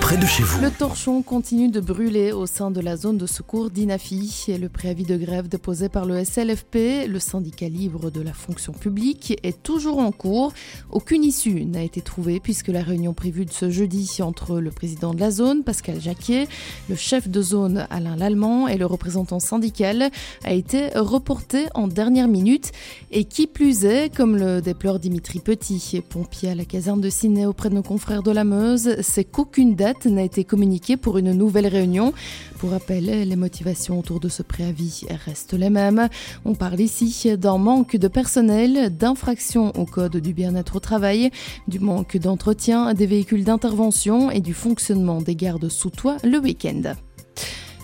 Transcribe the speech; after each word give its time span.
près 0.00 0.16
de 0.18 0.26
chez 0.26 0.42
vous. 0.42 0.60
Le 0.60 0.70
torchon 0.70 1.22
continue 1.22 1.70
de 1.70 1.80
brûler 1.80 2.32
au 2.32 2.44
sein 2.44 2.70
de 2.70 2.80
la 2.80 2.96
zone 2.96 3.16
de 3.16 3.26
secours 3.26 3.70
d'Inafi 3.70 4.46
le 4.60 4.68
préavis 4.68 5.04
de 5.04 5.16
grève 5.16 5.48
déposé 5.48 5.88
par 5.88 6.04
le 6.04 6.22
SLFP, 6.22 7.06
le 7.08 7.18
syndicat 7.18 7.68
libre 7.68 8.10
de 8.10 8.20
la 8.20 8.32
fonction 8.32 8.72
publique, 8.72 9.38
est 9.42 9.62
toujours 9.62 9.98
en 9.98 10.12
cours. 10.12 10.52
Aucune 10.90 11.24
issue 11.24 11.64
n'a 11.64 11.82
été 11.82 12.02
trouvée 12.02 12.40
puisque 12.40 12.68
la 12.68 12.82
réunion 12.82 13.14
prévue 13.14 13.46
de 13.46 13.52
ce 13.52 13.70
jeudi 13.70 14.18
entre 14.20 14.60
le 14.60 14.70
président 14.70 15.14
de 15.14 15.20
la 15.20 15.30
zone, 15.30 15.62
Pascal 15.62 16.00
Jacquier, 16.00 16.46
le 16.88 16.96
chef 16.96 17.28
de 17.28 17.40
zone 17.40 17.86
Alain 17.90 18.16
Lallemand 18.16 18.68
et 18.68 18.76
le 18.76 18.86
représentant 18.86 19.40
syndical 19.40 20.10
a 20.44 20.52
été 20.52 20.88
reportée 20.94 21.66
en 21.74 21.88
dernière 21.88 22.28
minute. 22.28 22.72
Et 23.12 23.24
qui 23.24 23.46
plus 23.46 23.84
est, 23.84 24.14
comme 24.14 24.36
le 24.36 24.60
déplore 24.60 24.98
Dimitri 24.98 25.40
Petit, 25.40 26.02
pompier 26.06 26.50
à 26.50 26.54
la 26.54 26.64
caserne 26.64 27.00
de 27.00 27.08
Ciné 27.08 27.46
auprès 27.46 27.70
de 27.70 27.74
nos 27.74 27.82
confrères 27.82 28.22
de 28.22 28.30
la 28.30 28.44
Meuse, 28.44 28.96
c'est 29.00 29.24
qu'aucune 29.24 29.69
date 29.74 30.06
n'a 30.06 30.22
été 30.22 30.44
communiquée 30.44 30.96
pour 30.96 31.18
une 31.18 31.32
nouvelle 31.32 31.66
réunion. 31.66 32.12
Pour 32.58 32.70
rappel, 32.70 33.04
les 33.04 33.36
motivations 33.36 33.98
autour 33.98 34.20
de 34.20 34.28
ce 34.28 34.42
préavis 34.42 35.06
restent 35.24 35.54
les 35.54 35.70
mêmes. 35.70 36.08
On 36.44 36.54
parle 36.54 36.80
ici 36.80 37.36
d'un 37.36 37.58
manque 37.58 37.96
de 37.96 38.08
personnel, 38.08 38.96
d'infraction 38.96 39.72
au 39.78 39.86
code 39.86 40.16
du 40.16 40.34
bien-être 40.34 40.76
au 40.76 40.80
travail, 40.80 41.30
du 41.68 41.78
manque 41.78 42.16
d'entretien 42.16 42.94
des 42.94 43.06
véhicules 43.06 43.44
d'intervention 43.44 44.30
et 44.30 44.40
du 44.40 44.54
fonctionnement 44.54 45.20
des 45.20 45.36
gardes 45.36 45.68
sous 45.68 45.90
toit 45.90 46.16
le 46.22 46.38
week-end. 46.38 46.94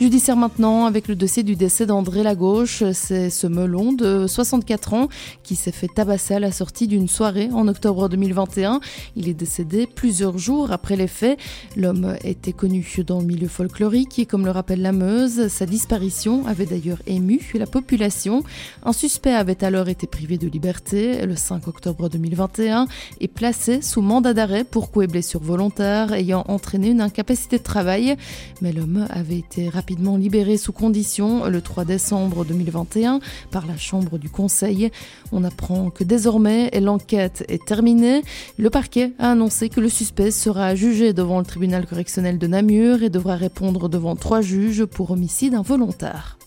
Judiciaire 0.00 0.36
maintenant 0.36 0.86
avec 0.86 1.06
le 1.06 1.14
dossier 1.14 1.44
du 1.44 1.54
décès 1.54 1.86
d'André 1.86 2.24
Lagauche. 2.24 2.82
C'est 2.92 3.30
ce 3.30 3.46
melon 3.46 3.92
de 3.92 4.26
64 4.26 4.92
ans 4.92 5.08
qui 5.44 5.54
s'est 5.54 5.70
fait 5.70 5.86
tabasser 5.86 6.34
à 6.34 6.40
la 6.40 6.50
sortie 6.50 6.88
d'une 6.88 7.06
soirée 7.06 7.48
en 7.52 7.68
octobre 7.68 8.08
2021. 8.08 8.80
Il 9.14 9.28
est 9.28 9.34
décédé 9.34 9.86
plusieurs 9.86 10.36
jours 10.36 10.72
après 10.72 10.96
les 10.96 11.06
faits. 11.06 11.38
L'homme 11.76 12.16
était 12.24 12.52
connu 12.52 12.84
dans 13.06 13.20
le 13.20 13.24
milieu 13.24 13.46
folklorique 13.46 14.18
et 14.18 14.26
comme 14.26 14.44
le 14.44 14.50
rappelle 14.50 14.82
la 14.82 14.90
Meuse, 14.90 15.46
sa 15.46 15.64
disparition 15.64 16.44
avait 16.48 16.66
d'ailleurs 16.66 17.00
ému 17.06 17.40
la 17.54 17.66
population. 17.66 18.42
Un 18.84 18.92
suspect 18.92 19.32
avait 19.32 19.62
alors 19.62 19.88
été 19.88 20.08
privé 20.08 20.38
de 20.38 20.48
liberté 20.48 21.24
le 21.24 21.36
5 21.36 21.68
octobre 21.68 22.08
2021 22.08 22.88
et 23.20 23.28
placé 23.28 23.80
sous 23.80 24.02
mandat 24.02 24.34
d'arrêt 24.34 24.64
pour 24.64 24.90
coups 24.90 25.04
et 25.04 25.08
blessures 25.08 25.42
volontaires 25.42 26.12
ayant 26.12 26.44
entraîné 26.48 26.88
une 26.88 27.00
incapacité 27.00 27.58
de 27.58 27.62
travail. 27.62 28.16
Mais 28.60 28.72
l'homme 28.72 29.06
avait 29.10 29.38
été 29.38 29.68
rapidement 29.84 30.16
libéré 30.16 30.56
sous 30.56 30.72
condition 30.72 31.44
le 31.44 31.60
3 31.60 31.84
décembre 31.84 32.46
2021 32.46 33.20
par 33.50 33.66
la 33.66 33.76
Chambre 33.76 34.16
du 34.16 34.30
Conseil. 34.30 34.90
On 35.30 35.44
apprend 35.44 35.90
que 35.90 36.04
désormais 36.04 36.70
l'enquête 36.80 37.44
est 37.48 37.62
terminée. 37.66 38.22
Le 38.56 38.70
parquet 38.70 39.12
a 39.18 39.32
annoncé 39.32 39.68
que 39.68 39.80
le 39.80 39.90
suspect 39.90 40.30
sera 40.30 40.74
jugé 40.74 41.12
devant 41.12 41.38
le 41.38 41.44
tribunal 41.44 41.84
correctionnel 41.84 42.38
de 42.38 42.46
Namur 42.46 43.02
et 43.02 43.10
devra 43.10 43.36
répondre 43.36 43.90
devant 43.90 44.16
trois 44.16 44.40
juges 44.40 44.86
pour 44.86 45.10
homicide 45.10 45.52
involontaire. 45.52 46.38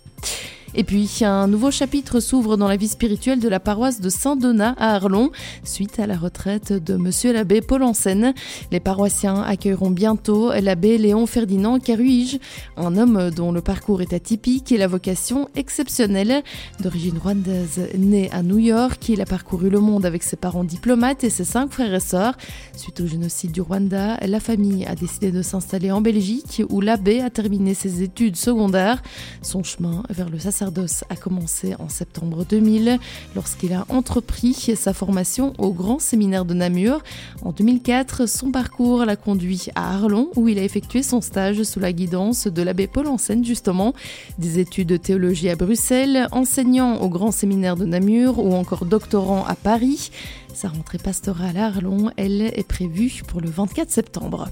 Et 0.76 0.84
puis, 0.84 1.10
un 1.22 1.48
nouveau 1.48 1.72
chapitre 1.72 2.20
s'ouvre 2.20 2.58
dans 2.58 2.68
la 2.68 2.76
vie 2.76 2.90
spirituelle 2.90 3.40
de 3.40 3.48
la 3.48 3.60
paroisse 3.60 4.02
de 4.02 4.10
Saint-Donat 4.10 4.76
à 4.78 4.96
Arlon, 4.96 5.32
suite 5.64 6.00
à 6.00 6.08
la 6.08 6.18
retraite 6.18 6.74
de 6.74 6.98
monsieur 6.98 7.32
l'abbé 7.32 7.62
Paul 7.62 7.84
Ansen. 7.84 8.34
Les 8.72 8.82
paroissiens 8.82 9.42
accueilleront 9.42 9.92
bientôt 9.92 10.52
l'abbé 10.52 10.98
Léon 10.98 11.26
Ferdinand 11.26 11.80
Caruige, 11.80 12.38
un 12.76 12.98
homme 12.98 13.32
dont 13.32 13.54
le 13.54 13.62
parcours 13.62 14.02
est 14.02 14.12
atypique 14.12 14.72
et 14.74 14.78
la 14.78 14.88
vocation 14.88 15.48
exceptionnelle. 15.56 16.44
D'origine 16.82 17.18
rwandaise, 17.18 17.88
né 17.98 18.30
à 18.32 18.44
New 18.44 18.60
York, 18.60 19.08
il 19.08 19.22
a 19.22 19.26
parcouru 19.26 19.70
le 19.70 19.80
monde 19.80 20.06
avec 20.06 20.22
ses 20.22 20.36
parents 20.36 20.66
diplomates 20.66 21.24
et 21.24 21.30
ses 21.30 21.46
cinq 21.46 21.72
frères 21.72 21.94
et 21.94 22.02
sœurs. 22.02 22.36
Suite 22.76 23.00
au 23.00 23.08
génocide 23.08 23.54
du 23.54 23.62
Rwanda, 23.62 24.18
la 24.26 24.40
famille 24.42 24.86
a 24.86 24.96
décidé 24.96 25.32
de 25.32 25.42
s'installer 25.42 25.92
en 25.92 26.02
Belgique, 26.02 26.62
où 26.70 26.82
l'abbé 26.82 27.22
a 27.22 27.30
terminé 27.30 27.74
ses 27.74 28.04
études 28.04 28.36
secondaires. 28.36 29.02
Son 29.42 29.64
chemin 29.64 30.04
vers 30.10 30.30
le 30.30 30.38
sacerdoce 30.38 30.57
a 30.62 31.16
commencé 31.16 31.76
en 31.80 31.90
septembre 31.90 32.46
2000 32.48 33.00
lorsqu'il 33.36 33.74
a 33.74 33.86
entrepris 33.90 34.54
sa 34.76 34.94
formation 34.94 35.54
au 35.58 35.72
Grand 35.72 36.00
Séminaire 36.00 36.46
de 36.46 36.54
Namur. 36.54 37.04
En 37.44 37.52
2004, 37.52 38.28
son 38.28 38.52
parcours 38.52 39.06
l'a 39.06 39.16
conduit 39.16 39.68
à 39.76 39.94
Arlon 39.94 40.30
où 40.36 40.48
il 40.48 40.58
a 40.60 40.64
effectué 40.64 41.04
son 41.04 41.22
stage 41.22 41.64
sous 41.64 41.80
la 41.80 41.94
guidance 41.94 42.48
de 42.48 42.62
l'abbé 42.62 42.88
Paul 42.88 43.08
Enseigne 43.08 43.44
justement, 43.44 43.94
des 44.40 44.60
études 44.60 44.88
de 44.88 44.98
théologie 44.98 45.50
à 45.50 45.56
Bruxelles, 45.56 46.28
enseignant 46.32 47.02
au 47.02 47.10
Grand 47.10 47.32
Séminaire 47.32 47.76
de 47.76 47.86
Namur 47.86 48.40
ou 48.40 48.54
encore 48.54 48.86
doctorant 48.86 49.46
à 49.46 49.56
Paris. 49.56 50.12
Sa 50.54 50.70
rentrée 50.70 50.98
pastorale 50.98 51.58
à 51.58 51.66
Arlon, 51.68 52.12
elle, 52.18 52.42
est 52.42 52.68
prévue 52.68 53.22
pour 53.28 53.42
le 53.42 53.50
24 53.50 53.92
septembre. 53.92 54.48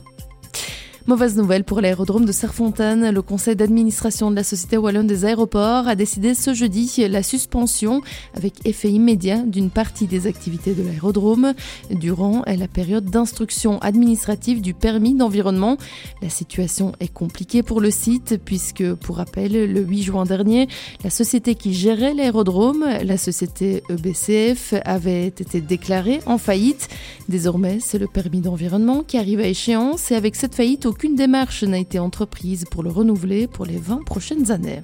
Mauvaise 1.08 1.38
nouvelle 1.38 1.64
pour 1.64 1.82
l'aérodrome 1.82 2.26
de 2.26 2.32
Serfontaine. 2.32 3.12
Le 3.12 3.22
conseil 3.22 3.56
d'administration 3.56 4.32
de 4.32 4.36
la 4.36 4.44
Société 4.44 4.76
Wallonne 4.76 5.06
des 5.06 5.24
aéroports 5.24 5.88
a 5.88 5.94
décidé 5.94 6.34
ce 6.34 6.56
jeudi 6.56 6.92
la 7.08 7.22
suspension 7.22 8.02
avec 8.34 8.66
effet 8.66 8.90
immédiat 8.90 9.38
d'une 9.38 9.70
partie 9.70 10.08
des 10.08 10.26
activités 10.26 10.74
de 10.74 10.82
l'aérodrome 10.82 11.54
durant 11.92 12.42
la 12.48 12.68
période 12.68 13.06
d'instruction 13.06 13.78
administrative 13.82 14.62
du 14.62 14.74
permis 14.74 15.14
d'environnement. 15.14 15.78
La 16.24 16.30
situation 16.30 16.94
est 17.00 17.14
compliquée 17.14 17.62
pour 17.62 17.82
le 17.82 17.92
site 17.92 18.40
puisque, 18.44 18.96
pour 18.96 19.18
rappel, 19.18 19.72
le 19.72 19.82
8 19.82 20.02
juin 20.02 20.24
dernier, 20.24 20.68
la 21.04 21.12
société 21.12 21.54
qui 21.54 21.76
gérait 21.76 22.16
l'aérodrome, 22.16 22.84
la 23.04 23.18
société 23.20 23.84
EBCF, 23.92 24.74
avait 24.84 25.28
été 25.28 25.62
déclarée 25.62 26.22
en 26.26 26.40
faillite. 26.40 26.90
Désormais, 27.30 27.78
c'est 27.80 28.00
le 28.00 28.08
permis 28.08 28.42
d'environnement 28.42 29.04
qui 29.04 29.20
arrive 29.20 29.40
à 29.40 29.48
échéance 29.48 30.10
et 30.10 30.16
avec 30.16 30.36
cette 30.36 30.56
faillite, 30.56 30.88
aucune 30.96 31.18
démarche 31.18 31.66
n'a 31.66 31.78
été 31.78 32.00
entreprise 32.00 32.64
pour 32.72 32.82
le 32.82 32.90
renouveler 32.90 33.48
pour 33.48 33.66
les 33.66 33.76
20 33.76 34.06
prochaines 34.06 34.50
années. 34.50 34.82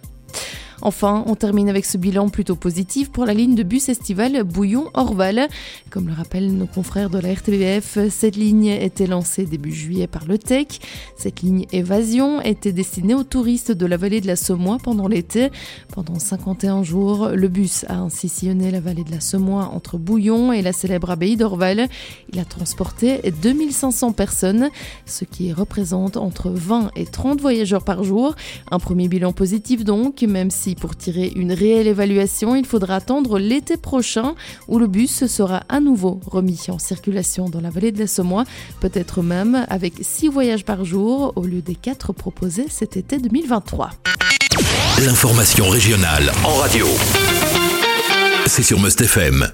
Enfin, 0.84 1.24
on 1.28 1.36
termine 1.36 1.70
avec 1.70 1.86
ce 1.86 1.98
bilan 1.98 2.30
plutôt 2.30 2.56
positif 2.56 3.12
pour 3.12 3.26
la 3.26 3.34
ligne 3.34 3.54
de 3.54 3.62
bus 3.64 3.90
estival 3.90 4.44
Bouillon-Orval. 4.44 5.48
Comme 5.92 6.08
le 6.08 6.14
rappellent 6.14 6.52
nos 6.52 6.66
confrères 6.66 7.12
de 7.12 7.20
la 7.20 7.34
RTBF, 7.34 8.10
cette 8.10 8.36
ligne 8.36 8.68
était 8.68 9.06
lancée 9.06 9.46
début 9.46 9.72
juillet 9.72 10.08
par 10.08 10.26
le 10.26 10.40
TEC. 10.40 10.80
Cette 11.18 11.42
ligne 11.42 11.68
Évasion 11.72 12.42
était 12.42 12.72
destinée 12.72 13.14
aux 13.14 13.24
touristes 13.24 13.72
de 13.72 13.86
la 13.86 13.98
vallée 13.98 14.22
de 14.22 14.28
la 14.28 14.36
Semois 14.36 14.78
pendant 14.84 15.08
l'été. 15.08 15.52
Pendant 15.94 16.18
51 16.18 16.82
jours, 16.82 17.30
le 17.30 17.48
bus 17.48 17.86
a 17.88 18.00
ainsi 18.00 18.28
sillonné 18.28 18.72
la 18.72 18.80
vallée 18.80 19.04
de 19.04 19.12
la 19.12 19.20
Semois 19.20 19.72
entre 19.74 19.98
Bouillon 19.98 20.52
et 20.52 20.64
la 20.64 20.74
célèbre 20.74 21.12
abbaye 21.12 21.38
d'Orval. 21.38 21.90
Il 22.34 22.40
a 22.40 22.46
transporté 22.46 23.22
2500 23.44 24.14
personnes, 24.14 24.70
ce 25.06 25.26
qui 25.26 25.54
représente 25.54 26.18
entre 26.18 26.50
20 26.50 26.92
et 26.96 27.06
30 27.06 27.40
voyageurs 27.40 27.84
par 27.84 28.04
jour. 28.04 28.36
Un 28.72 28.80
premier 28.80 29.08
bilan 29.08 29.32
positif 29.32 29.84
donc, 29.84 30.24
même 30.24 30.50
si 30.50 30.71
pour 30.76 30.96
tirer 30.96 31.32
une 31.36 31.54
réelle 31.54 31.88
évaluation, 31.88 32.56
il 32.56 32.66
faudra 32.66 32.96
attendre 32.96 33.40
l'été 33.40 33.78
prochain 33.78 34.36
où 34.68 34.80
le 34.80 34.88
bus 34.88 35.26
sera 35.26 35.64
à 35.70 35.80
nouveau 35.80 36.20
remis 36.26 36.60
en 36.70 36.80
circulation 36.80 37.50
dans 37.50 37.62
la 37.62 37.70
vallée 37.70 37.92
de 37.92 38.00
la 38.00 38.08
Semois, 38.08 38.46
peut-être 38.80 39.22
même 39.22 39.66
avec 39.70 39.94
6 40.02 40.30
voyages 40.30 40.66
par 40.66 40.86
jour 40.86 41.34
au 41.36 41.44
lieu 41.44 41.62
des 41.62 41.76
4 41.76 42.14
proposés 42.14 42.68
cet 42.70 42.98
été 42.98 43.18
2023. 43.18 43.92
L'information 45.06 45.70
régionale 45.70 46.32
en 46.44 46.56
radio. 46.56 46.88
C'est 48.46 48.64
sur 48.64 48.80
Must 48.80 49.02
FM. 49.02 49.48